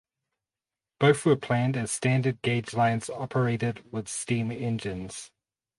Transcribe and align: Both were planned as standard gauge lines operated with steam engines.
Both 0.99 1.27
were 1.27 1.35
planned 1.35 1.77
as 1.77 1.91
standard 1.91 2.41
gauge 2.41 2.73
lines 2.73 3.07
operated 3.07 3.83
with 3.91 4.07
steam 4.07 4.51
engines. 4.51 5.29